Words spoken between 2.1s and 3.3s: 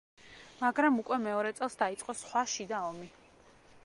სხვა შიდა ომი.